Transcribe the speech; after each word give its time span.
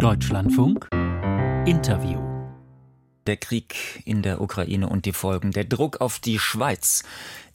Deutschlandfunk 0.00 0.88
Interview 1.66 2.30
der 3.26 3.36
Krieg 3.36 4.02
in 4.06 4.22
der 4.22 4.40
Ukraine 4.40 4.88
und 4.88 5.04
die 5.04 5.12
Folgen. 5.12 5.50
Der 5.50 5.64
Druck 5.64 6.00
auf 6.00 6.18
die 6.18 6.38
Schweiz 6.38 7.04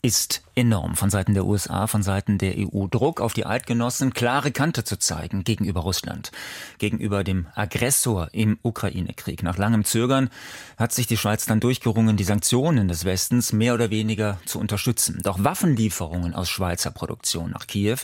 ist 0.06 0.42
enorm 0.54 0.94
von 0.94 1.10
Seiten 1.10 1.34
der 1.34 1.44
USA, 1.44 1.88
von 1.88 2.04
Seiten 2.04 2.38
der 2.38 2.54
EU. 2.56 2.86
Druck 2.86 3.20
auf 3.20 3.32
die 3.32 3.44
Eidgenossen, 3.44 4.14
klare 4.14 4.52
Kante 4.52 4.84
zu 4.84 5.00
zeigen 5.00 5.42
gegenüber 5.42 5.80
Russland, 5.80 6.30
gegenüber 6.78 7.24
dem 7.24 7.48
Aggressor 7.56 8.28
im 8.30 8.56
Ukraine-Krieg. 8.62 9.42
Nach 9.42 9.58
langem 9.58 9.84
Zögern 9.84 10.30
hat 10.76 10.92
sich 10.92 11.08
die 11.08 11.16
Schweiz 11.16 11.44
dann 11.46 11.58
durchgerungen, 11.58 12.16
die 12.16 12.22
Sanktionen 12.22 12.86
des 12.86 13.04
Westens 13.04 13.52
mehr 13.52 13.74
oder 13.74 13.90
weniger 13.90 14.38
zu 14.46 14.60
unterstützen. 14.60 15.18
Doch 15.24 15.42
Waffenlieferungen 15.42 16.34
aus 16.34 16.48
Schweizer 16.48 16.92
Produktion 16.92 17.50
nach 17.50 17.66
Kiew, 17.66 17.98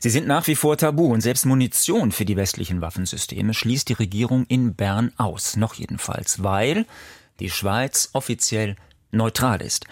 sie 0.00 0.10
sind 0.10 0.26
nach 0.26 0.46
wie 0.46 0.56
vor 0.56 0.78
tabu 0.78 1.12
und 1.12 1.20
selbst 1.20 1.44
Munition 1.44 2.12
für 2.12 2.24
die 2.24 2.36
westlichen 2.36 2.80
Waffensysteme 2.80 3.52
schließt 3.52 3.90
die 3.90 3.92
Regierung 3.92 4.46
in 4.46 4.74
Bern 4.74 5.12
aus. 5.18 5.56
Noch 5.58 5.74
jedenfalls, 5.74 6.42
weil 6.42 6.86
die 7.40 7.50
Schweiz 7.50 8.08
offiziell 8.14 8.76
neutral 9.10 9.60
ist. 9.60 9.84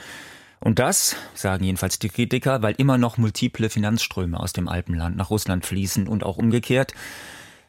Und 0.61 0.79
das, 0.79 1.17
sagen 1.35 1.65
jedenfalls 1.65 1.99
die 1.99 2.11
Kritiker, 2.11 2.63
weil 2.63 2.75
immer 2.77 2.99
noch 2.99 3.17
multiple 3.17 3.71
Finanzströme 3.71 4.39
aus 4.39 4.53
dem 4.53 4.69
Alpenland 4.69 5.17
nach 5.17 5.31
Russland 5.31 5.65
fließen 5.65 6.07
und 6.07 6.23
auch 6.23 6.37
umgekehrt, 6.37 6.93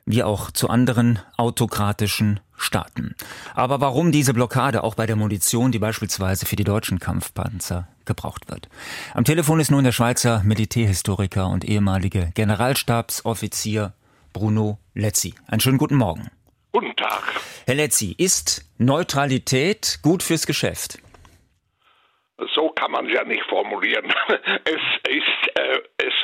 wie 0.05 0.23
auch 0.23 0.51
zu 0.51 0.69
anderen 0.69 1.19
autokratischen 1.37 2.41
Staaten. 2.57 3.15
Aber 3.53 3.79
warum 3.79 4.11
diese 4.11 4.33
Blockade 4.33 4.83
auch 4.83 4.95
bei 4.95 5.05
der 5.05 5.15
Munition, 5.15 5.71
die 5.71 5.79
beispielsweise 5.79 6.45
für 6.45 6.55
die 6.57 6.63
deutschen 6.63 6.99
Kampfpanzer 6.99 7.87
gebraucht 8.03 8.49
wird? 8.49 8.67
Am 9.13 9.23
Telefon 9.23 9.59
ist 9.59 9.71
nun 9.71 9.83
der 9.85 9.93
Schweizer 9.93 10.41
Militärhistoriker 10.43 11.47
und 11.47 11.63
ehemalige 11.63 12.31
Generalstabsoffizier 12.33 13.93
Bruno 14.33 14.79
Letzi. 14.93 15.33
Einen 15.47 15.61
schönen 15.61 15.77
guten 15.77 15.95
Morgen. 15.95 16.27
Guten 16.73 16.95
Tag. 16.95 17.23
Herr 17.65 17.75
Letzi, 17.75 18.15
ist 18.17 18.65
Neutralität 18.77 19.99
gut 20.01 20.23
fürs 20.23 20.45
Geschäft? 20.45 20.99
So 22.53 22.69
kann 22.69 22.91
man 22.91 23.07
es 23.07 23.13
ja 23.13 23.23
nicht 23.23 23.43
formulieren. 23.43 24.11
Es 24.63 25.09
ist, 25.09 25.57
äh, 25.57 25.79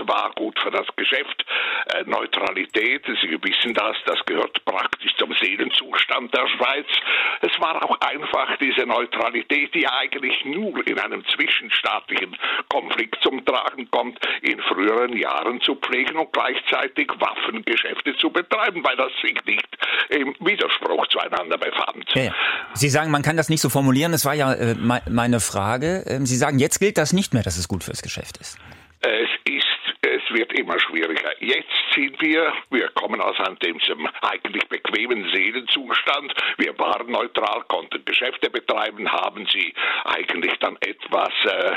war 0.08 0.32
gut 0.36 0.60
für 0.60 0.72
das 0.72 0.88
Geschäft. 0.96 1.46
Äh, 1.94 2.04
Neutralität, 2.06 3.06
Sie 3.06 3.38
wissen 3.44 3.74
das, 3.74 3.96
das 4.06 4.20
gehört 4.26 4.64
praktisch 4.66 5.16
zum 5.18 5.34
Seelenzustand 5.34 6.34
der 6.34 6.48
Schweiz. 6.48 6.88
Es 7.42 7.60
war 7.60 7.84
auch 7.84 8.00
einfach 8.02 8.58
diese 8.58 8.86
Neutralität, 8.86 9.74
die 9.74 9.88
eigentlich 9.88 10.44
nur 10.46 10.86
in 10.88 11.00
einem 11.00 11.24
zwischenstaatlichen 11.26 12.36
Konflikt 12.70 13.18
zum 13.22 13.44
Tragen 13.46 13.90
kommt, 13.92 14.20
in 14.42 14.60
früheren 14.62 15.18
Jahren 15.18 15.62
zu 15.62 15.76
pflegen 15.76 16.18
und 16.18 16.32
gleichzeitig 16.34 17.10
Waffengeschäfte 17.20 18.16
zu 18.18 18.30
betreiben, 18.30 18.84
weil 18.84 18.96
das 18.96 19.12
sich 19.22 19.44
nicht 19.46 19.68
im 20.10 20.36
Widerspruch 20.40 21.08
zueinander 21.08 21.58
befand. 21.58 22.06
Ja. 22.14 22.34
Sie 22.74 22.90
sagen, 22.90 23.12
man 23.12 23.22
kann 23.22 23.38
das 23.38 23.50
nicht 23.50 23.62
so 23.62 23.70
formulieren. 23.70 24.12
Das 24.12 24.26
war 24.26 24.34
ja 24.34 24.54
äh, 24.54 24.76
meine 25.10 25.40
Frage. 25.40 26.04
Ähm, 26.08 26.26
Sie 26.26 26.36
sagen, 26.36 26.60
jetzt 26.60 26.80
gilt 26.80 26.98
das 26.98 27.14
nicht 27.14 27.34
mehr, 27.34 27.44
dass 27.44 27.58
es 27.58 27.68
gut 27.68 27.84
fürs 27.84 28.02
Geschäft 28.02 28.38
ist. 28.38 28.58
Es 29.02 29.30
ist 29.46 29.77
wird 30.32 30.54
immer 30.54 30.80
schwieriger. 30.80 31.32
Jetzt 31.40 31.68
sind 31.94 32.20
wir, 32.22 32.54
wir 32.70 32.90
kommen 32.90 33.22
aus 33.22 33.40
einem 33.40 33.58
dem 33.60 33.80
eigentlich 34.22 34.68
bequemen 34.68 35.30
Seelenzustand. 35.34 36.34
Wir 36.58 36.78
waren 36.78 37.12
neutral, 37.12 37.64
konnten 37.68 38.04
Geschäfte 38.06 38.50
betreiben, 38.50 39.12
haben 39.12 39.48
sie 39.52 39.74
eigentlich 40.06 40.54
dann 40.60 40.78
etwas 40.82 41.32
äh, 41.46 41.76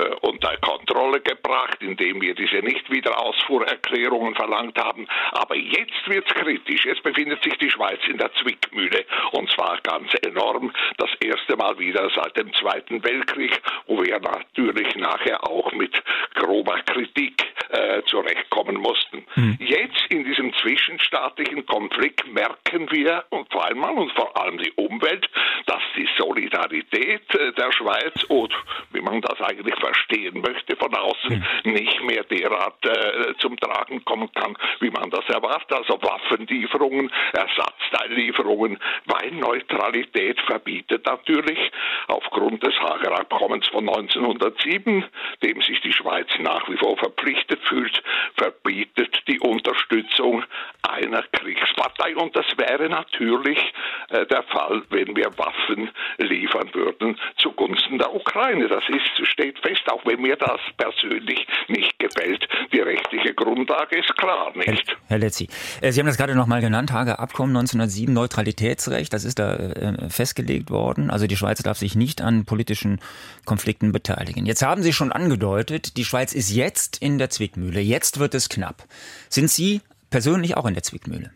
äh, 0.00 0.14
unter 0.22 0.56
Kontrolle 0.58 1.20
gebracht, 1.20 1.78
indem 1.80 2.20
wir 2.20 2.34
diese 2.34 2.56
Nichtwiederausfuhrerklärungen 2.56 4.34
verlangt 4.34 4.78
haben. 4.78 5.06
Aber 5.32 5.56
jetzt 5.56 6.06
wird 6.06 6.26
es 6.26 6.34
kritisch. 6.34 6.84
Jetzt 6.84 7.02
befindet 7.02 7.42
sich 7.42 7.56
die 7.58 7.70
Schweiz 7.70 8.00
in 8.08 8.18
der 8.18 8.32
Zwickmühle 8.34 9.04
und 9.32 9.50
zwar 9.50 9.78
ganz 9.82 10.12
enorm. 10.26 10.72
Das 10.98 11.10
erste 11.20 11.56
Mal 11.56 11.78
wieder 11.78 12.10
seit 12.14 12.36
dem 12.36 12.52
Zweiten 12.54 13.02
Weltkrieg, 13.04 13.60
wo 13.86 14.02
wir 14.02 14.18
natürlich 14.20 14.94
nachher 14.96 15.48
auch 15.48 15.72
mit 15.72 16.02
grober 16.34 16.80
Kritik 16.86 17.42
äh, 17.70 17.85
zurechtkommen 18.06 18.76
mussten. 18.76 19.24
Mhm. 19.34 19.58
Jetzt 19.60 20.06
in 20.10 20.24
diesem 20.24 20.52
zwischenstaatlichen 20.54 21.66
Konflikt 21.66 22.26
merken 22.32 22.90
wir 22.90 23.24
und 23.30 23.50
vor 23.52 23.64
allem 23.64 23.82
und 23.84 24.12
vor 24.12 24.36
allem 24.40 24.58
die 24.58 24.72
Umwelt, 24.72 25.28
dass 25.66 25.82
die 25.96 26.08
Solidarität 26.18 27.34
äh, 27.34 27.52
der 27.52 27.72
Schweiz 27.72 28.24
und 28.28 28.52
wie 28.92 29.00
man 29.00 29.20
das 29.20 29.40
eigentlich 29.40 29.74
verstehen 29.76 30.40
möchte 30.40 30.76
von 30.76 30.94
außen 30.94 31.44
mhm. 31.64 31.72
nicht 31.72 32.02
mehr 32.02 32.24
derart 32.24 32.84
äh, 32.84 33.34
zum 33.38 33.56
Tragen 33.56 34.04
kommen 34.04 34.30
kann, 34.32 34.56
wie 34.80 34.90
man 34.90 35.10
das 35.10 35.28
erwartet. 35.28 35.72
Also 35.72 36.00
Waffenlieferungen, 36.02 37.10
Ersatzteillieferungen, 37.32 38.78
weil 39.06 39.30
Neutralität 39.32 40.40
verbietet 40.42 41.06
natürlich 41.06 41.58
aufgrund 42.08 42.62
des 42.62 42.74
Hager 42.80 43.18
Abkommens 43.20 43.66
von 43.68 43.88
1907, 43.88 45.04
dem 45.42 45.62
sich 45.62 45.80
die 45.80 45.92
Schweiz 45.92 46.28
nach 46.40 46.68
wie 46.68 46.76
vor 46.76 46.96
verpflichtet 46.96 47.60
fühlt, 47.64 47.75
verbietet 48.36 49.22
die 49.28 49.40
Unterstützung 49.40 50.44
einer 50.82 51.22
Kriegspartei. 51.32 52.16
Und 52.16 52.36
das 52.36 52.46
wäre 52.56 52.88
natürlich 52.88 53.58
äh, 54.10 54.26
der 54.26 54.42
Fall, 54.44 54.82
wenn 54.90 55.16
wir 55.16 55.36
Waffen 55.38 55.90
liefern 56.18 56.72
würden 56.74 57.18
zugunsten 57.96 57.98
der 57.98 58.14
Ukraine. 58.14 58.68
Das 58.68 58.84
ist, 58.88 59.28
steht 59.28 59.58
fest, 59.58 59.82
auch 59.90 60.04
wenn 60.04 60.20
mir 60.20 60.36
das 60.36 60.60
persönlich 60.76 61.46
nicht 61.68 61.98
gefällt. 61.98 62.46
Die 62.72 62.80
rechtliche 62.80 63.34
Grundlage 63.34 63.98
ist 63.98 64.16
klar, 64.16 64.52
nicht? 64.54 64.66
Herr, 64.66 64.96
Herr 65.08 65.18
Letzi, 65.18 65.48
äh, 65.80 65.92
Sie 65.92 66.00
haben 66.00 66.06
das 66.06 66.16
gerade 66.16 66.34
noch 66.34 66.46
mal 66.46 66.60
genannt, 66.60 66.92
Hager 66.92 67.18
Abkommen 67.20 67.56
1907, 67.56 68.12
Neutralitätsrecht, 68.12 69.12
das 69.12 69.24
ist 69.24 69.38
da 69.38 69.56
äh, 69.56 70.10
festgelegt 70.10 70.70
worden. 70.70 71.10
Also 71.10 71.26
die 71.26 71.36
Schweiz 71.36 71.62
darf 71.62 71.78
sich 71.78 71.94
nicht 71.94 72.20
an 72.20 72.44
politischen 72.44 73.00
Konflikten 73.44 73.92
beteiligen. 73.92 74.46
Jetzt 74.46 74.62
haben 74.62 74.82
Sie 74.82 74.92
schon 74.92 75.12
angedeutet, 75.12 75.96
die 75.96 76.04
Schweiz 76.04 76.32
ist 76.32 76.54
jetzt 76.54 77.02
in 77.02 77.18
der 77.18 77.30
Zwickmühle. 77.30 77.80
Jetzt 77.80 78.18
wird 78.18 78.34
es 78.34 78.48
knapp. 78.48 78.84
Sind 79.28 79.50
Sie 79.50 79.80
persönlich 80.10 80.56
auch 80.56 80.66
in 80.66 80.74
der 80.74 80.82
Zwickmühle? 80.82 81.30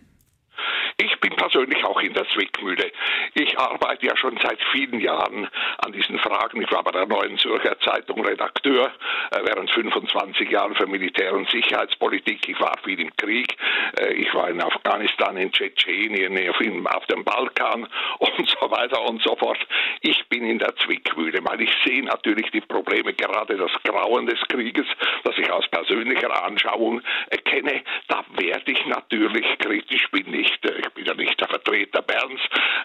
Persönlich 1.28 1.84
auch 1.84 2.00
in 2.00 2.14
der 2.14 2.26
Zwickmühle. 2.28 2.90
Ich 3.34 3.58
arbeite 3.58 4.06
ja 4.06 4.16
schon 4.16 4.38
seit 4.42 4.58
vielen 4.72 5.00
Jahren 5.00 5.48
an 5.78 5.92
diesen 5.92 6.18
Fragen. 6.18 6.62
Ich 6.62 6.72
war 6.72 6.82
bei 6.82 6.92
der 6.92 7.06
Neuen 7.06 7.36
Zürcher 7.38 7.78
Zeitung 7.80 8.24
Redakteur 8.24 8.92
äh, 9.30 9.40
während 9.44 9.70
25 9.70 10.50
Jahren 10.50 10.74
für 10.74 10.86
Militär- 10.86 11.34
und 11.34 11.50
Sicherheitspolitik. 11.50 12.48
Ich 12.48 12.60
war 12.60 12.76
viel 12.82 13.00
im 13.00 13.14
Krieg. 13.16 13.56
Äh, 13.98 14.14
ich 14.14 14.32
war 14.34 14.48
in 14.48 14.62
Afghanistan, 14.62 15.36
in 15.36 15.52
Tschetschenien, 15.52 16.38
auf 16.86 17.06
dem 17.06 17.24
Balkan 17.24 17.86
und 18.18 18.48
so 18.48 18.70
weiter 18.70 19.02
und 19.02 19.22
so 19.22 19.36
fort. 19.36 19.58
Ich 20.00 20.26
bin 20.28 20.44
in 20.44 20.58
der 20.58 20.74
Zwickmühle, 20.76 21.40
weil 21.42 21.60
ich 21.60 21.70
sehe 21.84 22.02
natürlich 22.02 22.50
die 22.50 22.60
Probleme, 22.60 23.12
gerade 23.12 23.56
das 23.56 23.72
Grauen 23.84 24.26
des 24.26 24.40
Krieges, 24.48 24.86
das 25.24 25.36
ich 25.38 25.50
aus 25.50 25.68
persönlicher 25.68 26.44
Anschauung 26.44 27.02
erkenne. 27.30 27.82
Da 28.08 28.24
werde 28.36 28.72
ich 28.72 28.86
natürlich 28.86 29.46
kritisch, 29.58 30.08
bin 30.10 30.30
nicht, 30.30 30.64
äh, 30.64 30.80
ich 30.80 30.88
bin 30.90 31.09
nicht 31.14 31.40
der 31.40 31.48
Vertreter 31.48 32.02
Berns, 32.02 32.40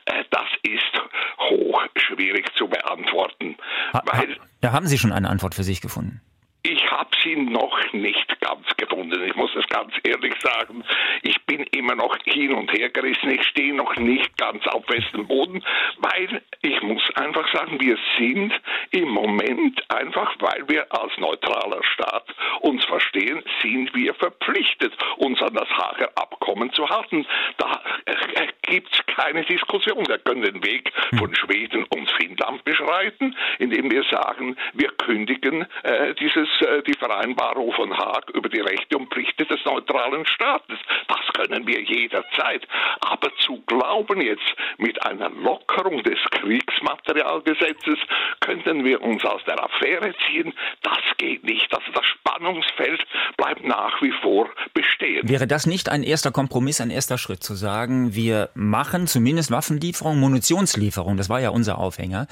äh, 0.06 0.24
das 0.30 0.47
ist 0.63 1.02
hoch 1.40 1.84
schwierig 1.96 2.46
zu 2.56 2.68
beantworten. 2.68 3.58
Ha, 3.94 4.02
weil, 4.06 4.38
da 4.62 4.72
haben 4.72 4.88
Sie 4.88 4.97
schon 4.97 5.12
eine 5.12 5.30
Antwort 5.30 5.56
für 5.56 5.63
sich 5.63 5.81
gefunden. 5.81 6.22
Ich 6.68 6.90
habe 6.90 7.12
sie 7.24 7.36
noch 7.36 7.78
nicht 7.94 8.41
ganz 8.41 8.66
gefunden. 8.75 9.22
Ich 9.24 9.36
muss 9.36 9.52
es 9.56 9.68
ganz 9.68 9.94
ehrlich 10.03 10.34
sagen. 10.41 10.84
Ich 11.22 11.40
bin 11.44 11.44
immer 11.85 11.96
noch 11.96 12.18
hin 12.23 12.51
und 12.53 12.72
her 12.72 12.90
gerissen. 12.90 13.29
Ich 13.29 13.44
stehe 13.44 13.73
noch 13.73 13.96
nicht 13.96 14.35
ganz 14.38 14.66
auf 14.68 14.84
festem 14.85 15.28
Boden, 15.28 15.63
weil 15.97 16.41
ich 16.62 16.81
muss 16.81 17.03
einfach 17.16 17.47
sagen, 17.53 17.79
wir 17.79 17.97
sind 18.18 18.51
im 18.90 19.09
Moment 19.09 19.84
einfach, 19.90 20.35
weil 20.40 20.68
wir 20.68 20.91
als 20.91 21.16
neutraler 21.18 21.84
Staat 21.84 22.25
uns 22.62 22.84
verstehen, 22.85 23.44
sind 23.62 23.94
wir 23.94 24.16
verpflichtet, 24.16 24.94
uns 25.18 25.40
an 25.44 25.53
das 25.53 25.69
Hager 25.69 26.09
Abkommen 26.16 26.74
zu 26.74 26.90
halten. 26.90 27.28
Da 27.57 27.81
äh, 28.06 28.47
gibt 28.63 28.91
es 28.91 29.06
keine 29.15 29.44
Diskussion. 29.44 30.07
Wir 30.07 30.18
können 30.19 30.42
den 30.42 30.63
Weg 30.65 30.92
von 31.19 31.36
Schweden 31.36 31.86
und 31.95 32.09
Finnland 32.12 32.63
beschreiten, 32.63 33.36
indem 33.59 33.92
wir 33.92 34.04
sagen, 34.09 34.57
wir 34.74 34.89
kündigen 34.98 35.68
äh, 35.83 36.15
dieses 36.15 36.50
äh, 36.62 36.81
die 36.83 36.98
Vereinbarung 36.98 37.71
von 37.74 37.95
Haag 37.95 38.31
über 38.31 38.50
die 38.50 38.62
Rechte 38.62 38.98
und 38.98 39.13
Pflichten 39.13 39.48
des 39.48 39.63
neutralen 39.65 40.25
Staates. 40.25 40.80
Das 41.07 41.33
können 41.33 41.68
wir 41.68 41.75
jederzeit. 41.81 42.68
Aber 43.01 43.31
zu 43.38 43.62
glauben 43.68 44.22
jetzt, 44.22 44.56
mit 44.77 45.01
einer 45.06 45.30
Lockerung 45.30 46.04
des 46.04 46.19
Kriegsmaterialgesetzes 46.31 48.00
könnten 48.39 48.83
wir 48.83 49.01
uns 49.01 49.24
aus 49.25 49.44
der 49.45 49.63
Affäre 49.63 50.13
ziehen, 50.27 50.54
das 50.81 51.00
geht 51.18 51.44
nicht. 51.44 51.74
Also 51.74 51.92
das 51.94 52.06
Spannungsfeld 52.06 53.06
bleibt 53.38 53.66
nach 53.66 54.01
wie 54.01 54.13
vor 54.22 54.50
bestehen. 54.74 55.27
Wäre 55.27 55.48
das 55.48 55.66
nicht 55.66 55.89
ein 55.89 56.04
erster 56.04 56.31
Kompromiss, 56.31 56.81
ein 56.81 56.89
erster 56.89 57.18
Schritt 57.18 57.44
zu 57.44 57.56
sagen, 57.56 58.16
wir 58.16 58.50
machen 58.54 59.07
zumindest 59.07 59.51
Waffenlieferung, 59.51 60.19
Munitionslieferung, 60.19 61.18
das 61.18 61.30
war 61.30 61.39
ja 61.39 61.50
unser 61.50 61.78
Aufhänger, 61.78 62.28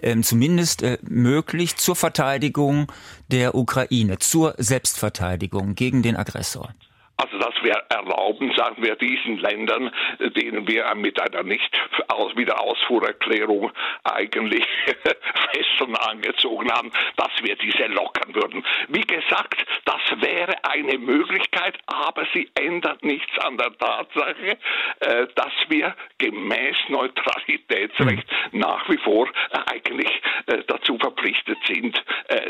äh, 0.00 0.16
zumindest 0.20 0.82
äh, 0.82 0.98
möglich 1.02 1.76
zur 1.76 1.96
Verteidigung 1.96 2.92
der 3.28 3.54
Ukraine, 3.54 4.18
zur 4.18 4.54
Selbstverteidigung 4.58 5.74
gegen 5.74 6.02
den 6.02 6.16
Aggressor? 6.16 6.74
Also 7.18 7.38
dass 7.38 7.54
wir 7.62 7.74
erlauben, 7.88 8.52
sagen 8.56 8.82
wir 8.82 8.94
diesen 8.96 9.38
Ländern, 9.38 9.90
denen 10.18 10.68
wir 10.68 10.94
mit 10.94 11.20
einer 11.20 11.42
nicht 11.42 11.70
aus 12.08 12.36
Wiederausfuhrerklärung 12.36 13.72
eigentlich 14.04 14.64
Fesseln 15.52 15.96
angezogen 15.96 16.70
haben, 16.70 16.92
dass 17.16 17.30
wir 17.42 17.56
diese 17.56 17.86
lockern 17.86 18.34
würden. 18.34 18.64
Wie 18.88 19.00
gesagt, 19.00 19.64
das 19.84 20.00
wäre 20.20 20.52
eine 20.64 20.98
Möglichkeit, 20.98 21.78
aber 21.86 22.26
sie 22.34 22.50
ändert 22.54 23.02
nichts 23.04 23.38
an 23.38 23.56
der 23.56 23.76
Tatsache, 23.78 24.58
äh, 25.00 25.26
dass 25.34 25.52
wir 25.68 25.94
gemäß 26.18 26.76
Neutralitätsrecht 26.88 28.26
mhm. 28.52 28.60
nach 28.60 28.88
wie 28.88 28.98
vor 28.98 29.28
eigentlich 29.66 30.10
äh, 30.46 30.62
dazu 30.66 30.98
verpflichtet 30.98 31.58
sind, 31.66 31.96
äh, 32.28 32.45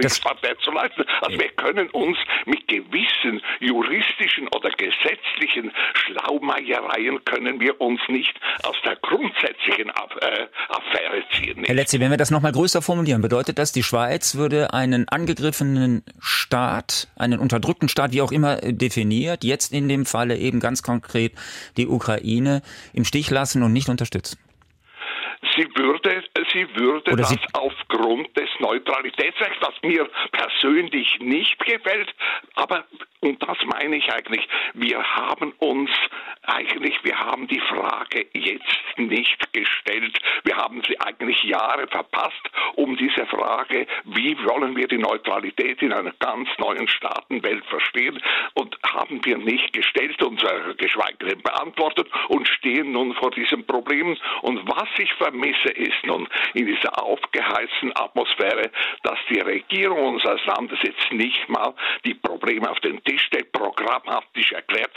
Kriegspartei 0.00 0.54
zu 0.62 0.70
leisten. 0.70 1.04
Also 1.20 1.38
wir 1.38 1.48
können 1.50 1.90
uns 1.90 2.18
mit 2.46 2.66
gewissen 2.68 3.40
juristischen 3.60 4.48
oder 4.48 4.70
gesetzlichen 4.70 5.72
Schlaumeiereien 5.94 7.24
können 7.24 7.60
wir 7.60 7.80
uns 7.80 8.00
nicht 8.08 8.38
aus 8.62 8.76
der 8.84 8.96
grundsätzlichen 8.96 9.90
Affäre 9.90 11.22
ziehen. 11.36 11.64
Herr 11.64 11.74
Letzi, 11.74 12.00
wenn 12.00 12.10
wir 12.10 12.16
das 12.16 12.30
nochmal 12.30 12.52
größer 12.52 12.82
formulieren, 12.82 13.22
bedeutet 13.22 13.58
das, 13.58 13.72
die 13.72 13.82
Schweiz 13.82 14.34
würde 14.34 14.72
einen 14.72 15.08
angegriffenen 15.08 16.02
Staat, 16.18 17.08
einen 17.16 17.38
unterdrückten 17.38 17.88
Staat, 17.88 18.12
wie 18.12 18.22
auch 18.22 18.32
immer 18.32 18.56
definiert, 18.56 19.44
jetzt 19.44 19.72
in 19.72 19.88
dem 19.88 20.06
Falle 20.06 20.36
eben 20.36 20.60
ganz 20.60 20.82
konkret 20.82 21.32
die 21.76 21.86
Ukraine 21.86 22.62
im 22.92 23.04
Stich 23.04 23.30
lassen 23.30 23.62
und 23.62 23.72
nicht 23.72 23.88
unterstützen? 23.88 24.38
Sie 26.52 26.66
würde, 26.74 27.12
Oder 27.12 27.22
das 27.22 27.30
sie 27.30 27.38
aufgrund 27.52 28.36
des 28.36 28.48
Neutralitätsrechts, 28.58 29.58
was 29.60 29.74
mir 29.82 30.08
persönlich 30.32 31.18
nicht 31.20 31.58
gefällt, 31.64 32.14
aber 32.54 32.84
und 33.20 33.42
das 33.42 33.58
meine 33.66 33.96
ich 33.96 34.10
eigentlich, 34.10 34.48
wir 34.72 35.02
haben 35.02 35.52
uns 35.58 35.90
eigentlich, 36.42 36.98
wir 37.04 37.18
haben 37.18 37.46
die 37.48 37.60
Frage 37.60 38.26
jetzt 38.32 38.80
nicht 38.96 39.52
gestellt. 39.52 40.18
Wir 40.44 40.56
haben 40.56 40.82
sie 40.88 40.98
eigentlich 41.00 41.42
Jahre 41.44 41.86
verpasst, 41.86 42.50
um 42.76 42.96
diese 42.96 43.26
Frage, 43.26 43.86
wie 44.04 44.36
wollen 44.44 44.74
wir 44.74 44.88
die 44.88 44.98
Neutralität 44.98 45.82
in 45.82 45.92
einer 45.92 46.12
ganz 46.12 46.48
neuen 46.58 46.88
Staatenwelt 46.88 47.64
verstehen, 47.66 48.22
und 48.54 48.76
haben 48.82 49.22
wir 49.24 49.36
nicht 49.36 49.72
gestellt 49.74 50.22
und 50.22 50.42
geschweige 50.78 51.26
denn 51.26 51.42
beantwortet 51.42 52.08
und 52.28 52.48
stehen 52.48 52.92
nun 52.92 53.14
vor 53.14 53.30
diesem 53.32 53.66
Problem. 53.66 54.16
Und 54.42 54.66
was 54.66 54.88
ich 54.96 55.12
vermisse, 55.14 55.68
ist 55.68 56.04
nun 56.04 56.26
in 56.54 56.66
dieser 56.66 57.02
aufgeheizten 57.02 57.92
Atmosphäre, 57.94 58.70
dass 59.02 59.18
die 59.28 59.40
Regierung 59.40 60.14
unseres 60.14 60.44
Landes 60.46 60.78
jetzt 60.82 61.12
nicht 61.12 61.48
mal 61.48 61.74
die 62.04 62.14
Probleme 62.14 62.70
auf 62.70 62.80
den 62.80 63.02
Tisch 63.04 63.22
stellt, 63.22 63.52
programmatisch 63.52 64.52
erklärt, 64.52 64.90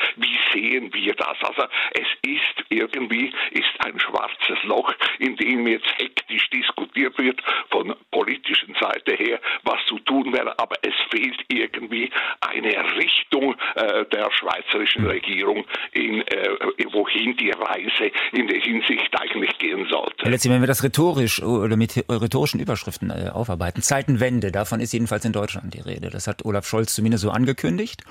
sehen 0.54 0.94
wir 0.94 1.14
das. 1.16 1.38
Also 1.42 1.64
es 1.92 2.30
ist 2.30 2.66
irgendwie 2.70 3.34
ist 3.52 3.86
ein 3.86 4.00
schwarzes 4.00 4.64
Loch, 4.64 4.94
in 5.20 5.36
dem 5.36 5.68
jetzt 5.68 5.88
hektisch 5.98 6.50
diskutiert 6.50 7.18
wird 7.18 7.42
von 7.70 7.96
politischen 8.12 8.76
Seite 8.80 9.16
her, 9.16 9.40
was 9.64 9.80
zu 9.88 10.00
tun 10.00 10.34
wäre, 10.34 10.58
aber 10.60 10.76
es 10.82 10.94
fehlt 11.12 11.44
irgendwie 11.50 12.10
eine 12.42 12.96
Richtung 12.96 13.56
äh, 13.76 14.06
der 14.06 14.30
schweizerischen 14.32 15.06
Regierung, 15.06 15.66
in, 15.92 16.22
äh, 16.28 16.50
wohin 16.92 17.36
die 17.38 17.52
Reise 17.52 18.12
in 18.32 18.48
der 18.48 18.60
Hinsicht 18.60 19.10
eigentlich 19.20 19.58
gehen 19.58 19.88
sollte. 19.90 20.30
Letztlich, 20.30 20.54
wenn 20.54 20.62
wir 20.62 20.68
das 20.68 20.84
rhetorisch 20.84 21.42
oder 21.42 21.76
mit 21.76 22.06
rhetorischen 22.10 22.60
Überschriften 22.60 23.10
äh, 23.10 23.30
aufarbeiten, 23.30 23.82
Zeitenwende, 23.82 24.52
davon 24.52 24.80
ist 24.80 24.94
jedenfalls 24.94 25.26
in 25.26 25.34
Deutschland 25.34 25.74
die 25.74 25.82
Rede. 25.82 26.10
Das 26.10 26.28
hat 26.28 26.46
Olaf 26.46 26.68
Scholz 26.68 26.96
zumindest 26.96 27.24
so 27.24 27.32
angekündigt. 27.32 28.04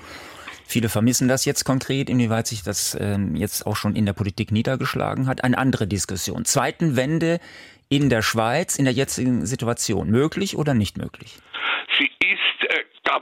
Viele 0.67 0.89
vermissen 0.89 1.29
das 1.29 1.45
jetzt 1.45 1.65
konkret, 1.65 2.09
inwieweit 2.09 2.47
sich 2.47 2.63
das 2.63 2.97
ähm, 3.01 3.37
jetzt 3.37 3.67
auch 3.67 3.77
schon 3.77 3.97
in 3.97 4.07
der 4.07 4.13
Politik 4.13 4.53
niedergeschlagen 4.53 5.27
hat. 5.27 5.45
Eine 5.45 5.59
andere 5.59 5.87
Diskussion. 5.87 6.45
Zeitenwende 6.45 7.41
in 7.89 8.09
der 8.09 8.23
Schweiz 8.23 8.77
in 8.77 8.85
der 8.85 8.95
jetzigen 8.95 9.45
Situation 9.45 10.09
möglich 10.11 10.57
oder 10.57 10.73
nicht 10.73 10.97
möglich? 10.97 11.37
Sie 11.99 12.11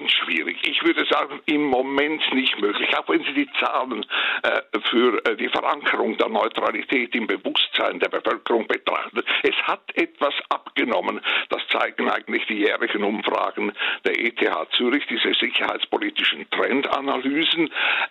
ganz 0.00 0.12
schwierig. 0.12 0.56
Ich 0.62 0.82
würde 0.82 1.04
sagen, 1.10 1.40
im 1.46 1.66
Moment 1.66 2.22
nicht 2.32 2.58
möglich, 2.60 2.88
auch 2.96 3.08
wenn 3.08 3.22
Sie 3.24 3.34
die 3.34 3.48
Zahlen 3.60 4.04
äh, 4.42 4.78
für 4.90 5.24
äh, 5.26 5.36
die 5.36 5.48
Verankerung 5.48 6.16
der 6.16 6.28
Neutralität 6.28 7.14
im 7.14 7.26
Bewusstsein 7.26 8.00
der 8.00 8.08
Bevölkerung 8.08 8.66
betrachten. 8.66 9.22
Es 9.42 9.56
hat 9.64 9.82
etwas 9.94 10.34
abgenommen. 10.48 11.20
Das 11.50 11.60
zeigen 11.68 12.10
eigentlich 12.10 12.46
die 12.46 12.60
jährlichen 12.60 13.04
Umfragen 13.04 13.72
der 14.04 14.18
ETH 14.18 14.40
Zürich, 14.76 15.06
diese 15.08 15.34
sicherheitspolitischen 15.34 16.48
Trendanalysen. 16.50 17.70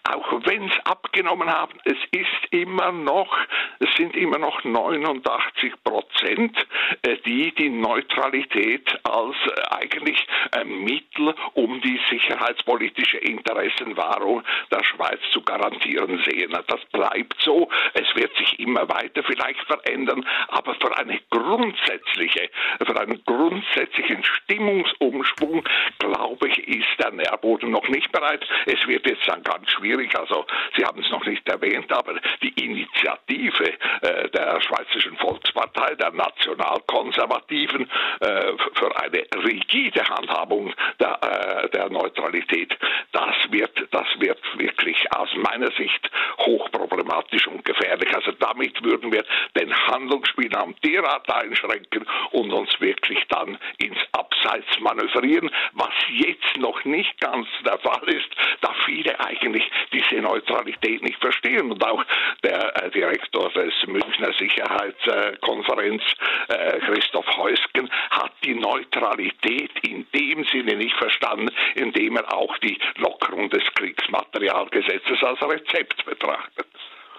Auch 0.10 0.46
wenn 0.46 0.66
es 0.66 0.86
abgenommen 0.86 1.50
haben, 1.50 1.74
es 1.86 1.98
ist 2.12 2.52
immer 2.52 2.92
noch, 2.92 3.36
es 3.80 3.90
sind 3.98 4.16
immer 4.16 4.38
noch 4.38 4.64
89 4.64 5.74
Prozent, 5.84 6.56
äh, 7.02 7.18
die 7.26 7.54
die 7.56 7.70
Neutralität 7.70 8.88
als 9.04 9.36
äh, 9.46 9.76
eigentlich 9.76 10.28
Mittel, 10.66 11.34
um 11.54 11.79
die 11.82 12.00
sicherheitspolitische 12.10 13.18
Interessenwahrung 13.18 14.44
der 14.72 14.84
Schweiz 14.84 15.20
zu 15.32 15.42
garantieren 15.42 16.22
sehen. 16.26 16.52
Das 16.68 16.86
bleibt 16.92 17.36
so. 17.42 17.70
Es 17.94 18.16
wird 18.16 18.36
sich 18.38 18.60
immer 18.60 18.88
weiter 18.90 19.24
vielleicht 19.24 19.62
verändern, 19.66 20.26
aber 20.48 20.76
für 20.76 20.96
eine 20.98 21.20
grundsätzliche, 21.30 22.50
für 22.86 23.00
einen 23.00 23.24
grundsätzlichen 23.26 24.24
Stimmungsumschwung, 24.24 25.64
glaube 26.00 26.29
ist 26.78 27.00
der 27.00 27.12
Nährboden 27.12 27.72
noch 27.72 27.88
nicht 27.88 28.12
bereit. 28.12 28.46
Es 28.66 28.86
wird 28.88 29.06
jetzt 29.08 29.28
dann 29.28 29.44
ganz 29.44 29.70
schwierig. 29.72 30.18
Also 30.18 30.46
Sie 30.78 30.86
haben 30.86 31.02
es 31.02 31.10
noch 31.10 31.26
nicht 31.26 31.48
erwähnt, 31.48 31.92
aber 31.92 32.16
die 32.42 32.50
Initiative 32.64 33.74
äh, 34.02 34.30
der 34.30 34.62
Schweizerischen 34.62 35.18
Volkspartei, 35.18 35.96
der 35.96 36.12
Nationalkonservativen, 36.12 37.90
äh, 38.20 38.54
für 38.74 38.96
eine 39.02 39.24
rigide 39.44 40.04
Handhabung 40.08 40.74
der, 41.00 41.20
äh, 41.22 41.70
der 41.70 41.90
Neutralität, 41.90 42.78
das 43.12 43.36
wird, 43.50 43.88
das 43.92 44.08
wird 44.20 44.40
wirklich 44.58 44.98
aus 45.14 45.30
meiner 45.36 45.72
Sicht 45.72 46.10
hochproblematisch 46.40 47.48
und 47.48 47.66
gefährlich. 47.66 48.14
Also 48.16 48.32
damit 48.34 48.84
würden 48.84 49.12
wir 49.12 49.24
den 49.58 49.76
Handlungsspielraum 49.88 50.76
derart 50.84 51.32
einschränken 51.32 52.06
und 52.32 52.52
uns 52.52 52.70
wirklich 52.80 53.20
dann 53.30 53.58
ins 53.78 54.00
Abseits 54.12 54.80
manövrieren, 54.80 55.50
was 55.74 55.94
jetzt 56.10 56.58
noch 56.60 56.84
nicht 56.86 57.20
ganz 57.20 57.48
der 57.66 57.80
Fall 57.80 58.08
ist, 58.10 58.30
da 58.62 58.74
viele 58.86 59.20
eigentlich 59.20 59.64
diese 59.92 60.22
Neutralität 60.22 61.02
nicht 61.02 61.20
verstehen 61.20 61.72
und 61.72 61.84
auch 61.84 62.04
der 62.44 62.84
äh, 62.84 62.92
Direktor 62.92 63.50
des 63.52 63.74
Münchner 63.88 64.34
Sicherheitskonferenz, 64.38 66.04
äh, 66.48 66.80
Christoph 66.80 67.28
Heusken, 67.38 67.90
hat 68.12 68.32
die 68.44 68.56
Neutralität 68.56 69.72
in 69.82 70.06
dem 70.14 70.46
Sinne 70.46 70.76
nicht 70.76 70.96
verstanden, 70.96 71.50
indem 71.76 72.18
er 72.18 72.34
auch 72.34 72.58
die 72.60 72.78
Lockerung 72.98 73.50
des 73.50 73.64
Kriegsmaterialgesetzes 73.76 75.24
als 75.24 75.42
Rezept 75.42 76.06
betrachtet. 76.06 76.68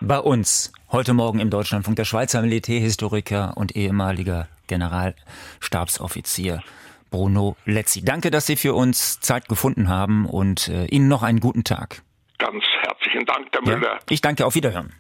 Bei 0.03 0.19
uns 0.19 0.73
heute 0.91 1.13
Morgen 1.13 1.41
im 1.41 1.51
Deutschlandfunk 1.51 1.97
der 1.97 2.07
Schweizer 2.07 2.41
Militärhistoriker 2.41 3.53
und 3.57 3.77
ehemaliger 3.77 4.49
Generalstabsoffizier 4.67 6.63
Bruno 7.11 7.57
Letzi. 7.65 8.05
Danke, 8.05 8.31
dass 8.31 8.47
Sie 8.47 8.57
für 8.57 8.75
uns 8.75 9.21
Zeit 9.21 9.49
gefunden 9.49 9.89
haben 9.89 10.27
und 10.27 10.69
äh, 10.69 10.87
Ihnen 10.87 11.09
noch 11.09 11.23
einen 11.23 11.41
guten 11.41 11.65
Tag. 11.65 12.03
Ganz 12.39 12.65
herzlichen 12.83 13.27
Dank, 13.27 13.49
Herr 13.53 13.63
Müller. 13.63 13.93
Ja, 13.95 13.99
ich 14.09 14.21
danke, 14.21 14.47
auf 14.47 14.55
Wiederhören. 14.55 14.93